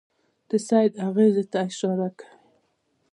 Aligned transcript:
د 0.49 0.51
سید 0.67 0.91
اغېزې 1.07 1.43
ته 1.51 1.57
اشاره 1.67 2.09
کوي. 2.17 2.29